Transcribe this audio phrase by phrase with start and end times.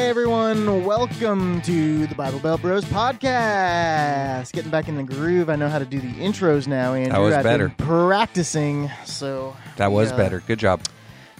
[0.00, 4.50] Hey everyone, welcome to the Bible Belt Bros podcast.
[4.50, 5.50] Getting back in the groove.
[5.50, 7.20] I know how to do the intros now, Andrew.
[7.22, 7.74] was I've been better.
[7.76, 10.16] practicing, so That was yeah.
[10.16, 10.40] better.
[10.40, 10.80] Good job.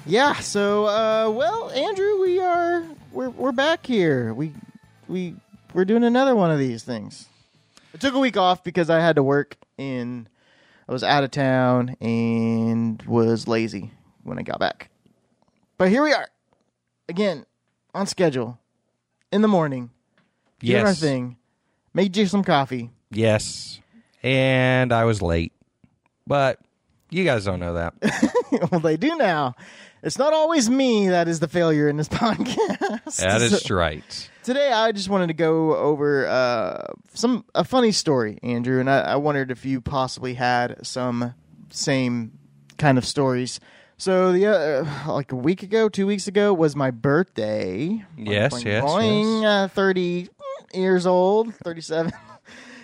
[0.05, 0.35] Yeah.
[0.35, 4.35] So, uh, well, Andrew, we are we're we're back here.
[4.35, 4.53] We
[5.09, 5.37] we
[5.73, 7.29] we're doing another one of these things.
[7.95, 10.29] I took a week off because I had to work in.
[10.87, 13.91] I was out of town and was lazy
[14.23, 14.91] when I got back.
[15.79, 16.29] But here we are,
[17.09, 17.47] again,
[17.95, 18.59] on schedule,
[19.33, 19.91] in the morning,
[20.61, 21.37] doing our thing.
[21.95, 22.91] Made you some coffee.
[23.11, 23.81] Yes.
[24.23, 25.53] And I was late.
[26.27, 26.61] But
[27.11, 27.95] you guys don't know that.
[28.71, 29.55] well, they do now.
[30.03, 33.17] It's not always me that is the failure in this podcast.
[33.19, 34.27] that is So- right.
[34.43, 39.01] Today, I just wanted to go over uh, some a funny story, Andrew, and I,
[39.01, 41.35] I wondered if you possibly had some
[41.69, 42.39] same
[42.79, 43.61] kind of stories.
[44.01, 48.03] So the uh, like a week ago, two weeks ago was my birthday.
[48.17, 50.31] Yes, Boing, yes, boing, Uh, Thirty
[50.73, 52.11] years old, thirty-seven.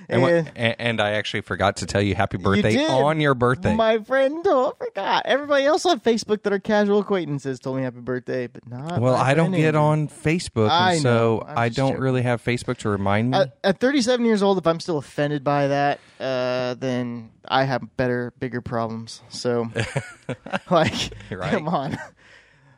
[0.09, 2.91] And, what, and, and I actually forgot to tell you happy birthday did.
[2.91, 3.75] on your birthday.
[3.75, 5.23] My friend, oh, I forgot.
[5.27, 9.01] Everybody else on Facebook that are casual acquaintances told me happy birthday, but not.
[9.01, 11.45] well, I don't get on Facebook, I and so.
[11.47, 12.03] I'm I don't joking.
[12.03, 13.39] really have Facebook to remind me.
[13.39, 17.97] At, at 37 years old, if I'm still offended by that, uh, then I have
[17.97, 19.23] better, bigger problems.
[19.29, 19.71] So,
[20.71, 20.95] like,
[21.31, 21.51] Right.
[21.51, 21.99] come on.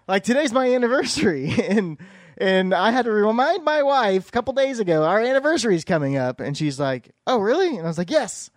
[0.06, 1.98] Like today's my anniversary, and
[2.38, 6.16] and I had to remind my wife a couple days ago our anniversary is coming
[6.16, 8.50] up, and she's like, "Oh, really?" And I was like, "Yes."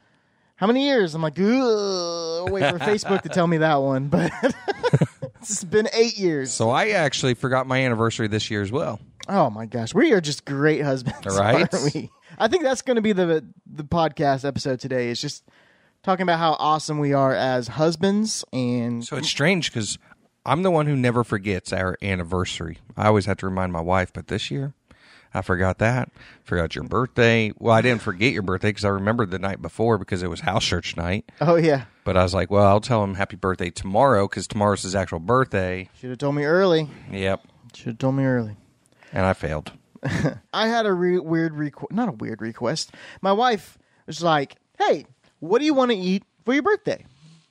[0.56, 1.16] How many years?
[1.16, 4.32] I'm like, Ugh, wait for Facebook to tell me that one, but
[5.42, 6.54] it's been eight years.
[6.54, 9.00] so I actually forgot my anniversary this year as well.
[9.28, 11.68] Oh my gosh, we are just great husbands, Right?
[11.74, 12.12] aren't we?
[12.38, 15.10] I think that's going to be the the podcast episode today.
[15.10, 15.44] Is just
[16.04, 19.98] talking about how awesome we are as husbands, and So it's strange because
[20.46, 22.80] I'm the one who never forgets our anniversary.
[22.98, 24.74] I always have to remind my wife, but this year
[25.34, 26.10] I forgot that.
[26.44, 27.52] Forgot your birthday.
[27.58, 30.42] Well, I didn't forget your birthday because I remembered the night before because it was
[30.42, 31.32] house church night.
[31.42, 34.82] oh yeah, But I was like, well, I'll tell him happy birthday tomorrow because tomorrow's
[34.84, 35.90] his actual birthday.
[36.00, 36.90] should have told me early.
[37.12, 37.42] Yep.
[37.76, 38.56] Should have told me early.
[39.14, 39.72] And I failed.
[40.54, 42.92] I had a re- weird request, not a weird request.
[43.22, 43.78] My wife
[44.08, 45.06] was like, "Hey,
[45.40, 47.06] what do you want to eat for your birthday?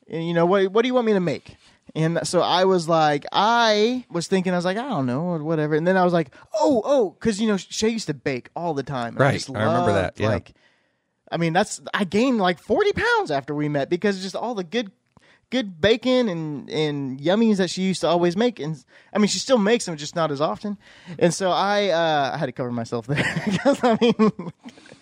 [0.08, 0.72] And you know what?
[0.72, 1.56] What do you want me to make?"
[1.94, 5.42] And so I was like, I was thinking, I was like, I don't know, or
[5.42, 5.74] whatever.
[5.74, 8.74] And then I was like, oh, oh, because you know Shay used to bake all
[8.74, 9.16] the time.
[9.16, 9.34] Right.
[9.34, 10.28] just I remember that, yeah.
[10.28, 10.52] Like,
[11.30, 14.64] I mean, that's I gained like forty pounds after we met because just all the
[14.64, 14.92] good.
[15.52, 19.40] Good bacon and and yummies that she used to always make, and I mean she
[19.40, 20.78] still makes them, just not as often.
[21.18, 24.52] And so I uh, I had to cover myself there because I mean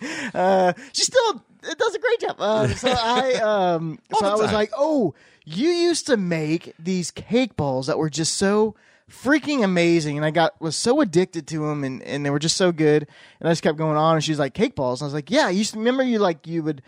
[0.33, 2.37] uh, she still does a great job.
[2.39, 5.13] Uh, so I um, so I was like, oh,
[5.57, 8.75] you used to make these cake balls that were just so
[9.09, 12.57] freaking amazing, and I got was so addicted to them, and, and they were just
[12.57, 13.07] so good,
[13.39, 14.15] and I just kept going on.
[14.15, 16.63] And she's like, cake balls, and I was like, yeah, to remember you like you
[16.63, 16.81] would.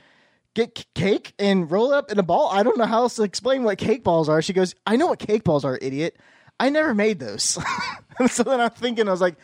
[0.53, 2.49] Get cake and roll it up in a ball.
[2.49, 4.41] I don't know how else to explain what cake balls are.
[4.41, 6.17] She goes, I know what cake balls are, idiot.
[6.59, 7.57] I never made those.
[8.29, 9.37] so then I'm thinking, I was like,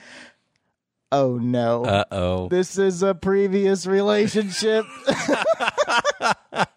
[1.11, 2.49] oh no Uh oh.
[2.49, 4.85] this is a previous relationship.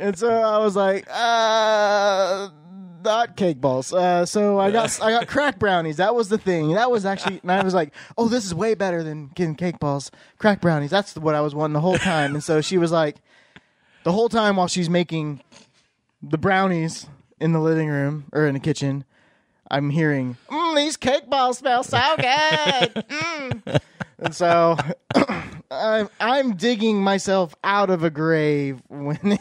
[0.00, 2.48] and so I was like, uh
[3.04, 3.92] not cake balls.
[3.92, 5.98] Uh, so I got I got crack brownies.
[5.98, 6.72] That was the thing.
[6.72, 9.78] That was actually, and I was like, "Oh, this is way better than getting cake
[9.78, 10.10] balls.
[10.38, 10.90] Crack brownies.
[10.90, 13.16] That's what I was wanting the whole time." And so she was like,
[14.04, 15.42] the whole time while she's making
[16.22, 17.06] the brownies
[17.40, 19.04] in the living room or in the kitchen,
[19.70, 23.80] I'm hearing, mm, "These cake balls smell so good." Mm.
[24.18, 24.76] And so
[25.84, 29.40] I'm I'm digging myself out of a grave when it,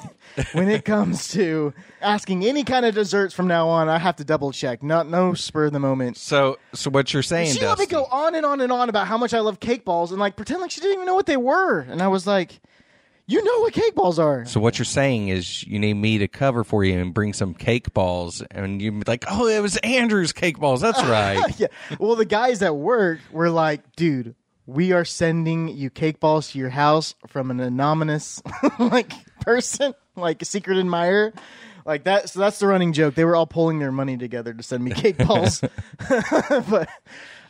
[0.52, 3.88] when it comes to asking any kind of desserts from now on.
[3.90, 4.84] I have to double check.
[4.84, 6.18] Not no spur of the moment.
[6.18, 9.08] So, so what you're saying, She let me go on and on and on about
[9.08, 11.26] how much I love cake balls and like pretend like she didn't even know what
[11.28, 11.80] they were.
[11.80, 12.60] And I was like,
[13.26, 16.28] "You know what cake balls are?" So what you're saying is you need me to
[16.28, 19.78] cover for you and bring some cake balls, and you be like, "Oh, it was
[19.78, 21.58] Andrew's cake balls." That's right.
[21.58, 21.68] yeah.
[22.00, 26.60] Well, the guys at work were like, dude, we are sending you cake balls to
[26.60, 28.42] your house from an anonymous
[28.80, 29.12] like
[29.42, 31.34] person, like a secret admirer.
[31.86, 33.16] Like that, so that's the running joke.
[33.16, 35.62] They were all pulling their money together to send me cake balls.
[36.50, 36.90] but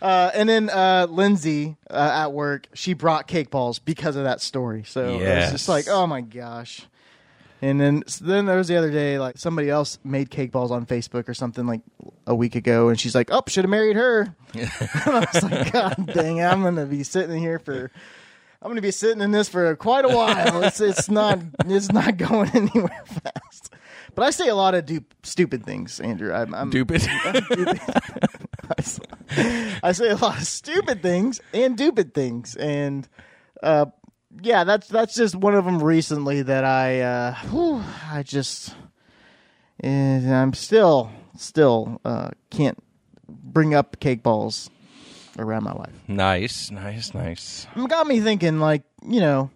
[0.01, 4.41] uh, and then uh, Lindsay uh, at work, she brought cake balls because of that
[4.41, 4.83] story.
[4.85, 6.81] So it was just like, oh my gosh.
[7.63, 10.69] And then so then there was the other day, like somebody else made cake balls
[10.69, 11.79] on Facebook or something like
[12.27, 14.69] a week ago, and she's like, "Oh, should have married her." and
[15.05, 17.89] I was like, "God dang, it, I'm gonna be sitting here for,
[18.61, 20.61] I'm gonna be sitting in this for quite a while.
[20.65, 23.73] It's it's not it's not going anywhere fast."
[24.13, 26.33] But I say a lot of dupe, stupid things, Andrew.
[26.33, 27.01] I'm, I'm Stupid.
[29.81, 33.07] I say a lot of stupid things and stupid things, and
[33.63, 33.85] uh,
[34.41, 38.75] yeah, that's that's just one of them recently that I uh, whew, I just
[39.79, 42.81] and I'm still still uh, can't
[43.27, 44.69] bring up cake balls
[45.37, 45.93] around my wife.
[46.07, 47.67] nice, nice, nice.
[47.75, 49.49] It got me thinking, like you know,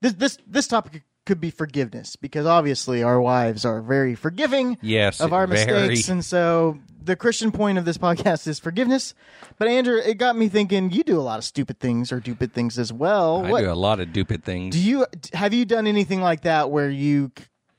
[0.00, 5.20] this this this topic could be forgiveness because obviously our wives are very forgiving Yes,
[5.20, 5.88] of our very.
[5.88, 9.14] mistakes, and so the Christian point of this podcast is forgiveness.
[9.58, 10.90] But Andrew, it got me thinking.
[10.90, 13.44] You do a lot of stupid things or stupid things as well.
[13.44, 14.74] I what do a lot of stupid things.
[14.74, 17.30] do you have you done anything like that where you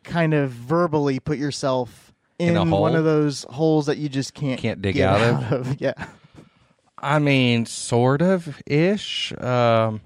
[0.03, 4.59] kind of verbally put yourself in, In one of those holes that you just can't
[4.59, 5.79] Can't dig get out of?
[5.81, 5.93] Yeah.
[6.97, 9.31] I mean, sort of ish.
[9.39, 10.01] Um,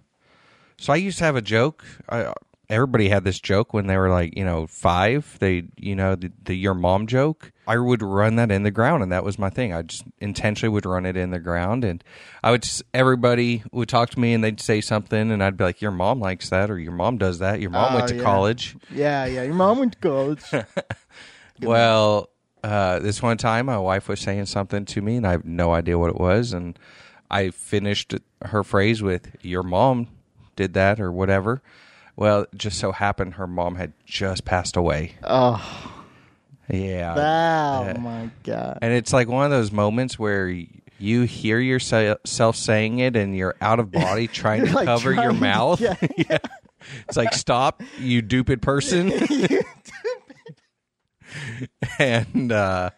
[0.78, 1.84] so I used to have a joke.
[2.10, 2.34] I,
[2.69, 5.38] everybody had this joke when they were like, you know, five.
[5.39, 7.51] They, you know, the, the your mom joke.
[7.68, 9.74] I would run that in the ground, and that was my thing.
[9.74, 12.04] I just intentionally would run it in the ground, and
[12.44, 12.63] I would.
[12.63, 15.92] s- Everybody would talk to me, and they'd say something, and I'd be like, "Your
[15.92, 17.60] mom likes that, or your mom does that.
[17.62, 18.24] Your mom Oh, went to yeah.
[18.24, 19.44] college." Yeah, yeah.
[19.44, 20.44] Your mom went to college.
[21.62, 22.30] Well,
[22.63, 25.74] uh, this one time, my wife was saying something to me, and I have no
[25.74, 26.54] idea what it was.
[26.54, 26.77] And
[27.30, 30.07] I finished her phrase with "Your mom
[30.56, 31.62] did that" or whatever.
[32.19, 35.13] Well, it just so happened her mom had just passed away.
[35.24, 35.95] oh,
[36.68, 37.13] Yeah,
[37.95, 38.80] oh my god.
[38.81, 40.50] and it's like one of those moments where
[41.00, 45.31] you hear yourself saying it, and you're out of body trying to like, cover your
[45.31, 45.80] trying to- mouth.
[45.80, 45.95] yeah.
[46.18, 46.38] yeah.
[47.07, 49.13] It's like, stop, you stupid person.
[52.00, 52.89] and uh,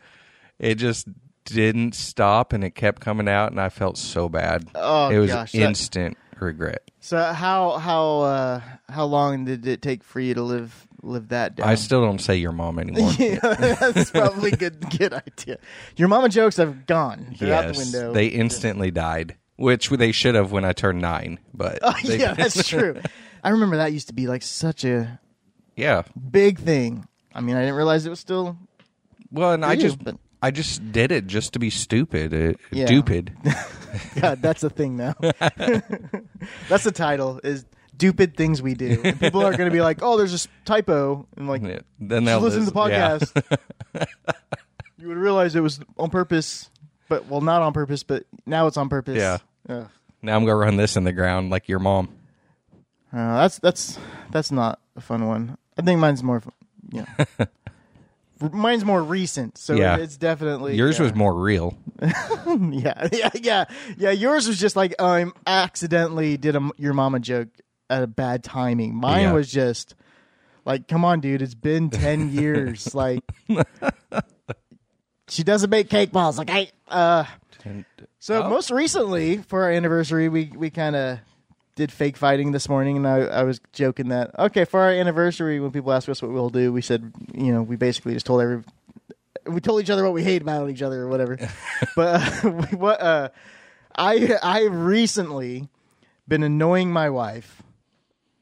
[0.58, 1.08] it just
[1.46, 4.68] didn't stop and it kept coming out and I felt so bad.
[4.74, 6.90] Oh, it was gosh, instant regret.
[7.00, 11.56] So how how uh how long did it take for you to live live that
[11.56, 11.68] down?
[11.68, 13.12] I still don't say your mom anymore.
[13.20, 13.38] yeah,
[13.80, 15.58] that's probably a good good idea.
[15.98, 17.36] Your mama jokes have gone.
[17.40, 18.14] They're out the yes, window.
[18.14, 21.40] they instantly died, which they should have when I turned nine.
[21.54, 23.00] But Oh, they- yeah, that's true.
[23.44, 25.20] I remember that used to be like such a
[25.76, 26.04] yeah.
[26.30, 27.08] big thing.
[27.34, 28.58] I mean, I didn't realize it was still.
[29.32, 32.86] Well, and I just but- I just did it just to be stupid, uh, Yeah.
[32.88, 33.34] stupid.
[34.20, 35.14] God, that's a thing now.
[36.70, 37.66] that's the title is
[37.96, 40.48] "Stupid Things We Do." And people are going to be like, "Oh, there's a s-
[40.66, 41.80] typo," and like, Yeah.
[42.00, 43.18] Then just they'll listen to the yeah.
[43.20, 44.08] podcast.
[44.98, 46.70] you would realize it was on purpose,
[47.10, 49.18] but well, not on purpose, but now it's on purpose.
[49.18, 49.38] Yeah.
[49.70, 49.88] Ugh.
[50.24, 52.10] Now I'm gonna run this in the ground like your mom.
[53.14, 54.00] Uh, that's that's
[54.32, 55.58] that's not a fun one.
[55.78, 56.54] I think mine's more, fun-
[56.92, 57.06] yeah.
[58.52, 59.98] Mine's more recent, so Yeah.
[59.98, 61.04] it's definitely Yours yeah.
[61.04, 61.78] was more real.
[62.02, 63.66] yeah, yeah, yeah,
[63.98, 64.12] yeah.
[64.12, 67.50] Yours was just like I um, accidentally did a your mama joke
[67.90, 68.96] at a bad timing.
[68.96, 69.34] Mine Yeah.
[69.34, 69.96] was just
[70.66, 72.94] like, come on, dude, it's been ten years.
[72.96, 73.24] like,
[75.28, 76.38] she doesn't make cake balls.
[76.38, 77.26] Like I, uh.
[78.20, 78.50] So Oh.
[78.50, 81.20] most recently for our anniversary, we we kind of
[81.82, 85.60] did fake fighting this morning, and I, I was joking that okay for our anniversary
[85.60, 88.42] when people ask us what we'll do, we said you know we basically just told
[88.42, 88.64] every
[89.48, 91.38] we told each other what we hate about each other or whatever.
[91.96, 93.30] but uh, we- what uh,
[93.96, 95.68] I I recently
[96.28, 97.64] been annoying my wife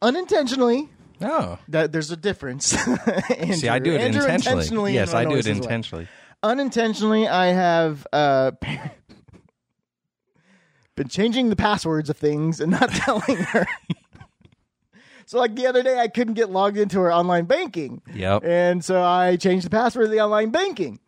[0.01, 0.89] unintentionally.
[1.21, 1.57] Oh.
[1.69, 2.65] That there's a difference.
[3.53, 4.93] See, I do it Andrew intentionally.
[4.93, 6.07] yes, I do it intentionally.
[6.41, 8.51] unintentionally i have uh
[10.99, 13.65] been changing the passwords of things and not telling her.
[15.25, 18.01] So like the other day i couldn't get logged into her online banking.
[18.13, 18.43] Yep.
[18.43, 20.99] and so i changed the password of the online banking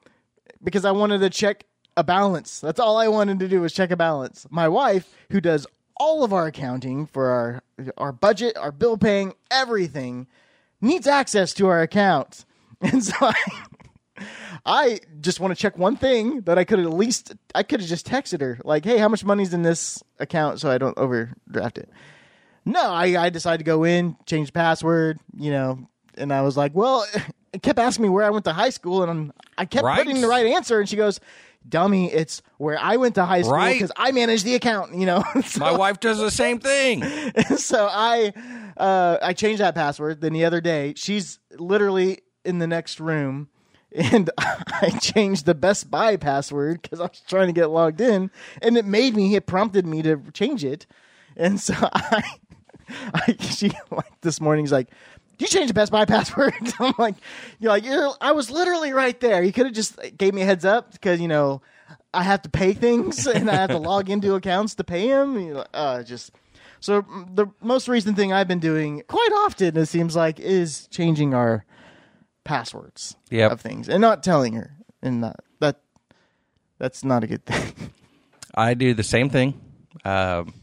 [0.64, 1.66] because i wanted to check
[1.98, 2.62] a balance.
[2.62, 4.48] That's all i wanted to do was check a balance.
[4.50, 5.68] My wife who does
[5.98, 7.64] all of our accounting for our
[7.98, 10.26] our budget our bill paying everything
[10.80, 12.46] needs access to our account
[12.82, 13.34] and so i
[14.66, 17.90] I just want to check one thing that I could at least I could have
[17.90, 21.78] just texted her like, "Hey, how much money's in this account so I don't overdraft
[21.78, 21.90] it?"
[22.66, 26.56] No, I I decided to go in, change the password, you know, and I was
[26.58, 27.06] like, "Well,"
[27.54, 29.98] it kept asking me where I went to high school, and I kept Right.
[29.98, 31.20] putting the right answer, and she goes,
[31.68, 33.74] "Dummy, it's where I went to high school Right.
[33.74, 35.24] because I manage the account," you know.
[35.46, 37.04] So- My wife does the same thing.
[37.58, 38.32] so I
[38.78, 40.22] uh, I changed that password.
[40.22, 43.50] Then the other day, she's literally in the next room,
[43.96, 48.32] and I changed the Best Buy password because I was trying to get logged in,
[48.62, 49.36] and it made me.
[49.36, 50.86] It prompted me to change it,
[51.36, 52.24] and so I,
[53.14, 54.90] I she like this morning's like.
[55.40, 56.54] You changed the Best Buy password.
[56.80, 57.16] I'm like,
[57.58, 59.42] you're like, you're, I was literally right there.
[59.42, 61.64] You could have just gave me a heads up because you know
[62.14, 65.40] I have to pay things and I have to log into accounts to pay them.
[65.40, 66.32] You know, uh, just
[66.80, 70.88] so mm, the most recent thing I've been doing quite often, it seems like, is
[70.88, 71.66] changing our
[72.44, 73.52] passwords Yep.
[73.52, 75.80] of things and not telling her, and not, that
[76.78, 77.74] that's not a good thing.
[78.56, 79.60] I do the same thing.
[80.04, 80.54] Um,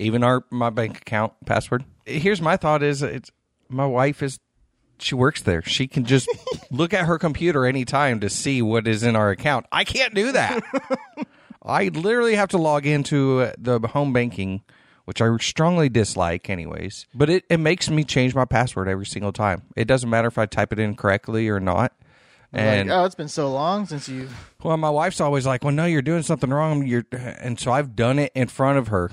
[0.00, 1.84] even our my bank account password.
[2.04, 3.30] Here's my thought: is it's
[3.68, 4.38] my wife is
[4.98, 5.62] she works there.
[5.62, 6.28] She can just
[6.70, 9.66] look at her computer anytime to see what is in our account.
[9.72, 10.62] I can't do that.
[11.66, 14.62] I literally have to log into uh, the home banking,
[15.04, 17.06] which I strongly dislike, anyways.
[17.14, 19.62] But it, it makes me change my password every single time.
[19.76, 21.92] It doesn't matter if I type it in correctly or not.
[22.52, 24.28] And like, oh, it's been so long since you.
[24.62, 27.96] well, my wife's always like, "Well, no, you're doing something wrong." You're, and so I've
[27.96, 29.10] done it in front of her,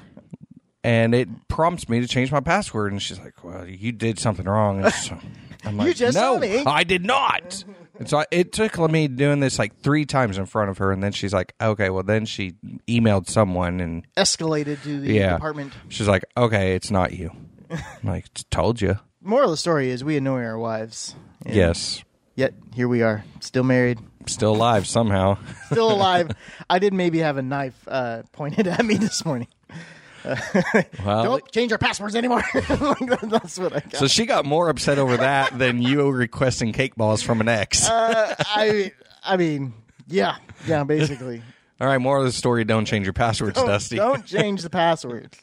[0.83, 2.91] and it prompts me to change my password.
[2.91, 5.17] And she's like, "Well, you did something wrong." And so
[5.65, 7.63] I'm like, just "No, saw me." I did not."
[8.01, 10.91] And so I, it took me doing this like three times in front of her,
[10.91, 12.53] and then she's like, "Okay, well." Then she
[12.87, 15.71] emailed someone, and escalated to the yeah, department.
[15.89, 17.29] she's like, "Okay, it's not you."
[17.69, 21.13] I'm like, "Told you." Moral of the story is we annoy our wives.
[21.45, 22.03] And Yes,
[22.35, 25.37] Yet here we are, still married, still alive somehow.
[25.67, 26.31] still alive.
[26.69, 29.47] I did maybe have a knife uh, pointed at me this morning.
[31.05, 32.43] Well, Don't change our passwords anymore.
[32.53, 33.95] Like, That's what I got.
[33.95, 37.89] so she got more upset over that than you requesting cake balls from an ex.
[37.89, 38.91] Uh, I,
[39.23, 39.73] I mean,
[40.07, 40.35] yeah,
[40.67, 41.41] yeah, basically.
[41.81, 42.63] All right, more of the story.
[42.63, 43.95] Don't change your passwords, Don't, Dusty.
[43.95, 45.35] don't change the passwords.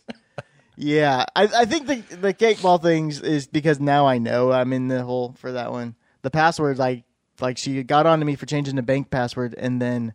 [0.77, 4.73] Yeah, I, I think the the cake ball things is because now I know I'm
[4.73, 5.97] in the hole for that one.
[6.23, 7.03] The passwords, like
[7.41, 10.15] like she got on to me for changing the bank password, and then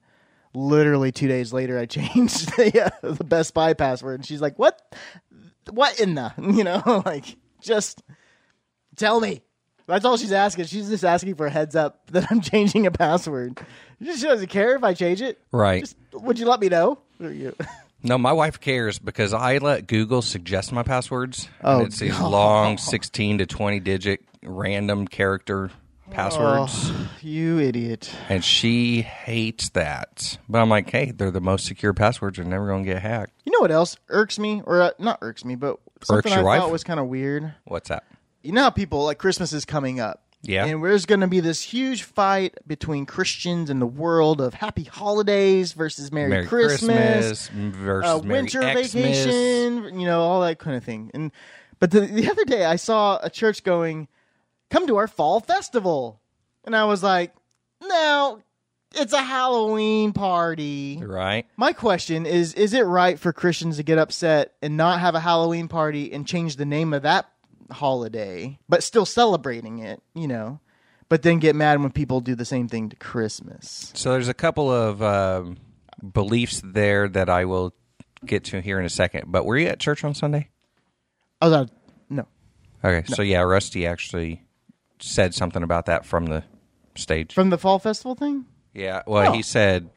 [0.54, 4.58] literally two days later, I changed the, uh, the Best Buy password, and she's like,
[4.60, 4.82] "What?
[5.70, 6.34] What in the?
[6.42, 8.02] You know, like just
[8.96, 9.42] tell me."
[9.86, 10.64] That's all she's asking.
[10.66, 13.60] She's just asking for a heads up that I'm changing a password.
[14.02, 15.42] She doesn't care if I change it.
[15.52, 15.82] Right.
[15.82, 17.00] Just, would you let me know?
[17.20, 17.54] You-
[18.02, 21.50] No, my wife cares because I let Google suggest my passwords.
[21.62, 25.70] Oh, and it's these long 16 to 20 digit random character
[26.12, 26.92] passwords.
[26.92, 28.12] Oh, you idiot.
[28.30, 30.38] And she hates that.
[30.50, 32.38] But I'm like, hey, they're the most secure passwords.
[32.38, 33.34] They're never going to get hacked.
[33.46, 36.62] You know what else irks me, or uh, not irks me, but something I wife?
[36.62, 37.54] thought was kind of weird.
[37.66, 38.04] What's that?
[38.42, 40.66] You know how people like Christmas is coming up, Yeah.
[40.66, 44.84] and there's going to be this huge fight between Christians and the world of Happy
[44.84, 48.94] Holidays versus Merry, Merry Christmas, Christmas, versus uh, Merry winter Xmas.
[48.94, 51.10] vacation, you know, all that kind of thing.
[51.14, 51.32] And
[51.80, 54.10] but the, the other day I saw a church going,
[54.74, 56.20] "Come to our fall festival,"
[56.66, 57.34] and I was like,
[57.82, 58.42] "No,
[58.96, 61.46] it's a Halloween party." Right?
[61.56, 65.20] My question is is it right for Christians to get upset and not have a
[65.20, 67.30] Halloween party and change the name of that
[67.72, 70.60] holiday, but still celebrating it, you know?
[71.10, 73.92] But then get mad when people do the same thing to Christmas.
[73.94, 75.58] So there's a couple of um,
[76.12, 77.74] beliefs there that I will
[78.26, 79.26] get to here in a second.
[79.28, 80.50] But were you at church on Sunday?
[81.42, 81.70] I was like,
[82.10, 82.28] no.
[82.84, 84.44] Okay, so yeah, Rusty actually
[85.04, 86.44] said something about that from the
[86.96, 87.34] stage.
[87.34, 88.46] From the fall festival thing?
[88.74, 89.34] yeah, well, Oh.
[89.34, 89.90] he said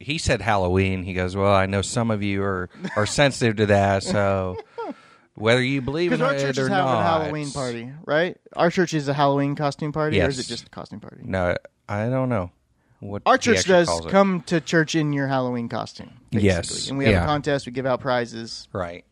[0.00, 1.04] he said Halloween.
[1.04, 4.56] He goes, "Well, I know some of you are are sensitive to that, so
[5.34, 7.92] whether you believe in Because our it church or is having not, a Halloween party,
[8.04, 8.36] right?
[8.56, 11.22] Our church is a Halloween costume party, or is it just a costume party?
[11.24, 11.56] No,
[11.88, 12.50] I don't know
[12.98, 14.10] what Our he church actually does calls it.
[14.10, 16.10] come to church in your Halloween costume.
[16.30, 16.48] Basically.
[16.48, 16.88] Yes.
[16.88, 17.22] And we have Yeah.
[17.22, 18.66] a contest, we give out prizes.
[18.72, 19.04] right.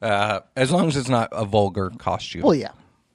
[0.00, 2.40] Uh, as long as it's not a vulgar costume.
[2.42, 2.70] Well, yeah.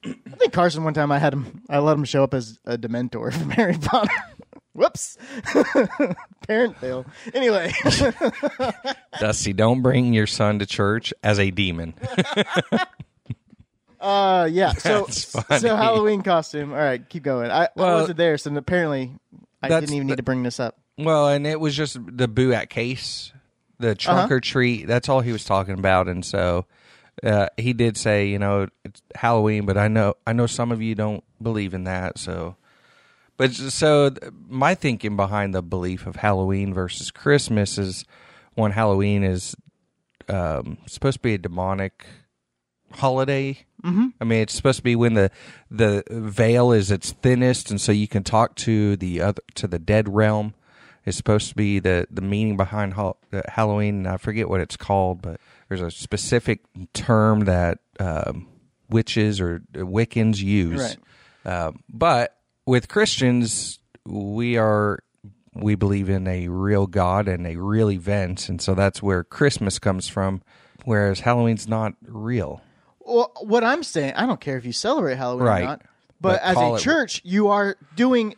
[0.06, 1.62] I think Carson one time I had him.
[1.70, 4.12] I let him show up as a Dementor from Harry Potter.
[4.74, 5.18] Whoops,
[6.48, 7.06] parent fail.
[7.34, 7.72] Anyway,
[9.20, 11.94] Dusty, don't bring your son to church as a demon.
[14.00, 14.74] uh, yeah.
[14.74, 16.72] So, so Halloween costume.
[16.72, 17.52] All right, keep going.
[17.52, 19.14] I, I wasn't there, so apparently
[19.64, 20.78] I didn't even the- need to bring this up.
[20.98, 23.34] Well, and it was just the boo at case,
[23.80, 24.36] the trunk Uh-huh.
[24.36, 24.88] or treat.
[24.88, 26.66] That's all he was talking about, and so
[27.24, 30.82] uh, he did say, you know, it's Halloween, but I know I know some of
[30.82, 32.18] you don't believe in that.
[32.18, 32.56] So,
[33.38, 34.12] but so
[34.48, 38.06] my thinking behind the belief of Halloween versus Christmas is
[38.54, 39.56] one Halloween is
[40.28, 42.06] um, supposed to be a demonic
[42.92, 43.66] holiday.
[43.84, 44.08] Mm-hmm.
[44.20, 45.32] I mean, it's supposed to be when the
[45.70, 49.80] the veil is its thinnest, and so you can talk to the other to the
[49.80, 50.54] dead realm.
[51.06, 54.08] It's supposed to be the the meaning behind hol- uh, Halloween.
[54.08, 56.62] I forget what it's called, but there's a specific
[56.94, 58.48] term that um,
[58.90, 60.98] witches or Wiccans use.
[61.46, 61.68] Right.
[61.68, 65.00] Um, but with Christians, we are
[65.54, 69.80] we believe in a real God and a real event, and so that's where Christmas
[69.80, 70.42] comes from.
[70.84, 72.62] Whereas Halloween's not real.
[73.00, 75.62] Well, what I'm saying, I don't care if you celebrate Halloween Right.
[75.64, 75.82] or not,
[76.20, 78.36] but, But as a it- church, you are doing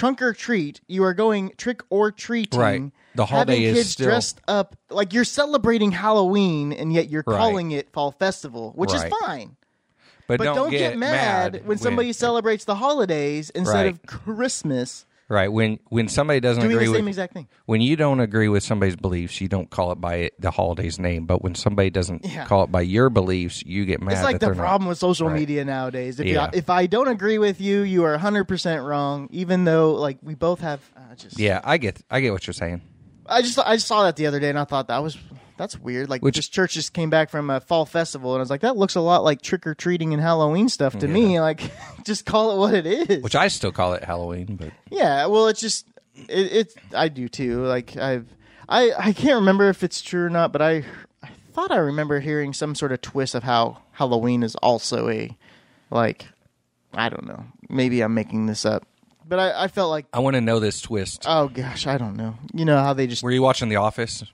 [0.00, 0.80] trunk or treat.
[0.88, 2.58] You are going trick or treating.
[2.60, 2.90] Right.
[3.14, 7.24] The holiday having is kids still- dressed up like you're celebrating Halloween, and yet you're
[7.26, 7.36] Right.
[7.36, 9.06] calling it fall festival, which Right.
[9.06, 9.56] is fine.
[10.26, 13.74] But But don't don't, get get, mad, mad when when- somebody celebrates the holidays instead
[13.74, 13.86] Right.
[13.86, 15.04] of Christmas.
[15.30, 15.46] Right.
[15.50, 17.46] When when somebody doesn't Doing agree the with same exact thing.
[17.66, 20.98] when you don't agree with somebody's beliefs, you don't call it by it, the holiday's
[20.98, 21.24] name.
[21.26, 22.46] But when somebody doesn't Yeah.
[22.46, 24.14] call it by your beliefs, you get mad.
[24.14, 25.38] It's like that the they're problem with social Right.
[25.38, 26.18] media nowadays.
[26.18, 26.46] If Yeah.
[26.52, 30.34] you, if I don't agree with you, you are 100% wrong even though like we
[30.34, 32.82] both have uh, just Yeah, I get I get what you're saying.
[33.28, 35.16] I just I just saw that the other day and I thought that was
[35.60, 36.08] that's weird.
[36.08, 38.62] Like Which- this church just came back from a fall festival and I was like
[38.62, 41.38] that looks a lot like trick or treating and Halloween stuff to me.
[41.38, 41.70] Like
[42.04, 43.22] just call it what it is.
[43.22, 47.28] Which I still call it Halloween, but Yeah, well, it's just it, it's I do
[47.28, 47.62] too.
[47.66, 48.26] Like I've
[48.70, 50.84] I I can't remember if it's true or not, but I
[51.22, 55.36] I thought I remember hearing some sort of twist of how Halloween is also a
[55.90, 56.26] like
[56.94, 57.44] I don't know.
[57.68, 58.86] Maybe I'm making this up,
[59.28, 61.24] but I I felt like I want to know this twist.
[61.28, 62.36] oh gosh, I don't know.
[62.54, 64.24] You know how they just were you watching The Office?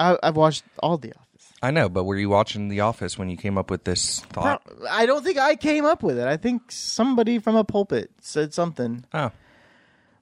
[0.00, 1.52] I, I've watched all The Office.
[1.62, 4.62] I know, but were you watching The Office when you came up with this thought?
[4.88, 6.26] I don't think I came up with it.
[6.26, 9.30] I think somebody from a pulpit said something, Oh,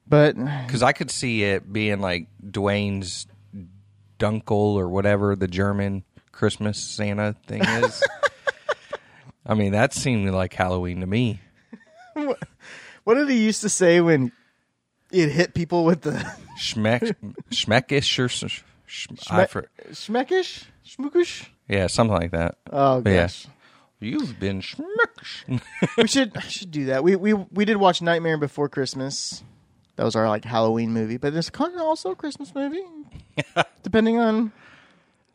[0.07, 0.35] but
[0.67, 3.27] because I could see it being like Dwayne's
[4.19, 8.03] Dunkel or whatever the German Christmas Santa thing is.
[9.47, 11.41] I mean, that seemed like Halloween to me.
[13.05, 14.33] what did he used to say when
[15.13, 16.13] it hit people with the
[16.59, 17.15] Schmeck,
[17.51, 18.29] schmeckish or
[18.89, 21.49] s- sh- I Schme- for, schmeckish, schmookish?
[21.69, 22.57] yeah, something like that.
[22.73, 23.29] Oh But yeah.
[24.01, 25.61] You've been schmeckish.
[25.97, 27.03] we should I should do that.
[27.03, 29.43] We we we did watch Nightmare Before Christmas.
[29.97, 32.85] That was our like Halloween movie, but it's kind of also a Christmas movie,
[33.83, 34.53] depending on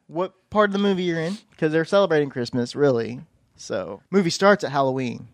[0.08, 3.20] what part of the movie you're in, because they're celebrating Christmas, really.
[3.58, 5.28] So, movie starts at Halloween,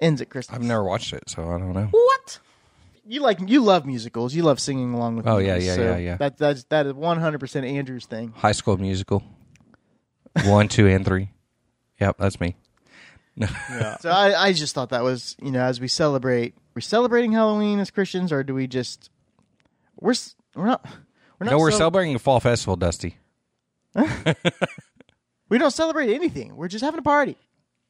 [0.00, 0.56] ends at Christmas.
[0.56, 1.88] I've never watched it, so I don't know.
[1.90, 2.38] What?
[3.06, 4.34] You like you love musicals.
[4.34, 5.26] You love singing along with.
[5.26, 6.16] Oh, yeah, yeah, so yeah, yeah.
[6.18, 8.32] That that's that is one hundred percent Andrew's thing.
[8.36, 9.22] High School Musical,
[10.44, 11.30] one, two, and three.
[12.00, 12.56] Yep, that's me.
[14.00, 17.78] So I, I just thought that was you know as we celebrate, we're celebrating Halloween
[17.80, 19.08] as Christians, or do we just
[20.00, 20.14] we're
[20.54, 20.84] we're not
[21.40, 23.16] we're not No, we're cel- celebrating a fall festival, Dusty.
[25.48, 26.56] we don't celebrate anything.
[26.56, 27.36] We're just having a party.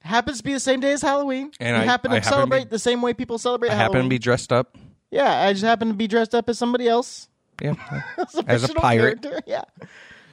[0.01, 1.53] Happens to be the same day as Halloween.
[1.61, 3.71] And we I- happen to I happen to celebrate be- the same way people celebrate
[3.71, 3.95] I Halloween.
[3.95, 4.77] happen to be dressed up.
[5.13, 7.29] Yeah, I just happen to be dressed up as somebody else.
[7.61, 7.75] Yeah,
[8.19, 9.23] As a, As a pirate.
[9.23, 9.63] character, Yeah.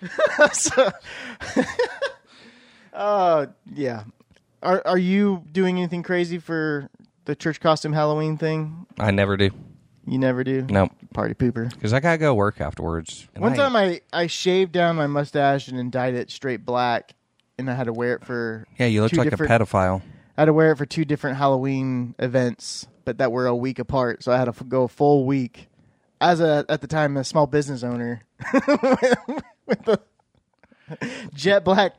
[0.54, 0.90] so,
[2.94, 4.04] uh, yeah.
[4.62, 6.90] Are are you doing anything crazy for
[7.26, 8.86] the church costume Halloween thing?
[9.00, 9.52] I never do.
[10.08, 10.64] You never do.
[10.70, 11.70] No, Party pooper.
[11.70, 13.28] because I gotta go work afterwards.
[13.38, 17.14] One I- time I, I shaved down my mustache and then dyed it straight black,
[17.58, 20.02] and I had to wear it for yeah, you look like a pedophile.
[20.40, 23.78] I had to wear it for two different Halloween events, but that were a week
[23.78, 24.24] apart.
[24.24, 25.68] So I had to f- go a full week
[26.22, 28.22] as a at the time a small business owner
[28.54, 30.00] with the
[31.34, 31.94] jet black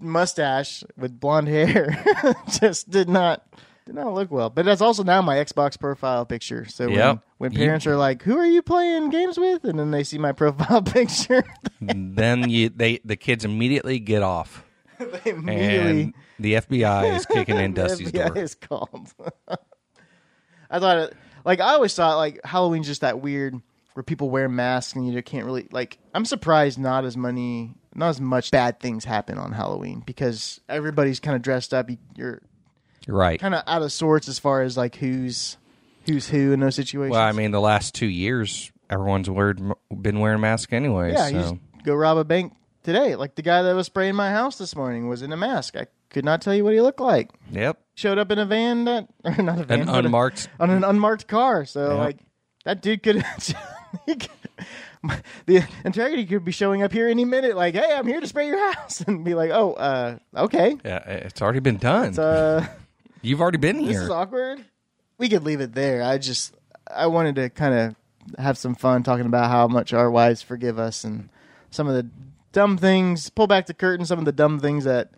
[0.00, 2.02] mustache with blonde hair.
[2.60, 3.42] Just did not
[3.86, 4.50] did not look well.
[4.50, 6.66] But that's also now my Xbox profile picture.
[6.66, 7.18] So when, Yep.
[7.38, 10.18] when You- parents are like, "Who are you playing games with?" and then they see
[10.18, 11.42] my profile picture,
[11.80, 14.64] then you, they, the kids immediately get off,
[15.24, 18.42] they immediately and the FBI is kicking in Dusty's The FBI door.
[18.42, 19.12] is called.
[20.70, 23.60] I thought it like I always thought like Halloween's just that weird
[23.94, 25.98] where people wear masks and you can't really like.
[26.14, 31.20] I'm surprised not as many, not as much bad things happen on Halloween because everybody's
[31.20, 31.88] kind of dressed up.
[31.90, 32.42] You- You're
[33.08, 33.38] Right.
[33.38, 35.56] kind of out of sorts as far as like who's
[36.06, 37.12] who's who in those situations.
[37.12, 39.60] Well, I mean, the last two years, everyone's weared,
[40.02, 41.12] been wearing masks anyway.
[41.12, 41.54] yeah, you just
[41.84, 42.52] go rob a bank
[42.86, 43.14] today.
[43.16, 45.76] Like the guy that was spraying my house this morning was in a mask.
[45.76, 47.30] I could not tell you what he looked like.
[47.50, 47.78] Yep.
[47.94, 50.48] Showed up in a van that, or not a van, An but a- unmarked.
[50.58, 51.64] on an unmarked car.
[51.66, 51.98] So Yep.
[51.98, 52.18] like
[52.64, 53.22] that dude could,
[54.06, 54.28] could-
[55.46, 57.56] the integrity could be showing up here any minute.
[57.56, 60.98] Like, hey, I'm here to spray your house, and be like, oh, uh, okay, Yeah,
[61.08, 62.18] it's already been done.
[62.18, 62.66] uh,
[63.22, 63.92] You've already been here.
[63.94, 64.64] this is awkward.
[65.18, 66.02] We could leave it there.
[66.02, 66.54] I just
[66.94, 67.96] I wanted to kind of
[68.38, 71.28] have some fun talking about how much our wives forgive us and
[71.70, 72.08] some of the
[72.56, 73.28] dumb things.
[73.28, 74.06] Pull back the curtain.
[74.06, 75.10] Some of the dumb things that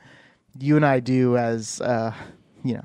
[0.59, 2.12] you and I do as uh,
[2.64, 2.85] you know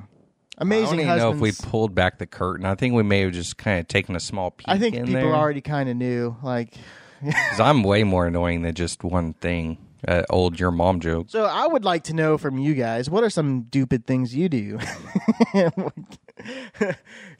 [0.60, 0.86] amazing.
[0.86, 2.64] I don't even know if we pulled back the curtain.
[2.66, 4.68] I think we may have just kind of taken a small peek.
[4.70, 5.36] I think in people there.
[5.36, 6.36] already kind of knew.
[6.44, 6.76] Like,
[7.24, 9.80] 'Cause I'm way more annoying than just one thing.
[10.08, 11.28] Uh, old your mom joke.
[11.30, 14.50] so I would like to know from you guys what are some stupid things you
[14.50, 14.80] do.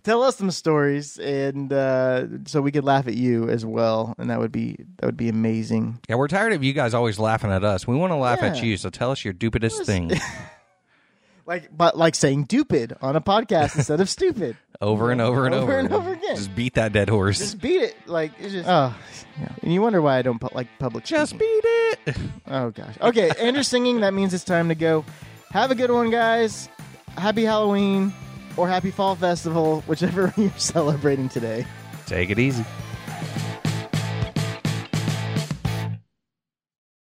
[0.04, 4.30] Tell us some stories, and uh, so we could laugh at you as well, and
[4.30, 6.00] that would be that would be amazing.
[6.10, 7.88] Yeah, we're tired of you guys always laughing at us.
[7.88, 10.12] We want to laugh at you, so tell us your stupidest thing
[11.46, 15.56] Like, but like saying "stupid" on a podcast instead of "stupid." Over and over and
[15.56, 16.36] Over over and over again.
[16.36, 17.40] Just beat that dead horse.
[17.40, 17.96] Just beat it.
[18.08, 18.68] Like it's just.
[18.68, 18.96] Oh,
[19.40, 19.50] yeah.
[19.62, 21.06] and you wonder why I don't pu- like public.
[21.06, 21.48] Just speaking.
[21.64, 22.18] beat it.
[22.48, 22.96] Oh gosh.
[23.02, 24.02] Okay, Andrew's singing.
[24.02, 25.06] That means it's time to go.
[25.52, 26.70] Have a good one, guys.
[27.18, 28.12] Happy Halloween
[28.58, 31.66] or happy Fall Festival, whichever you're celebrating today.
[32.06, 32.66] Take it easy.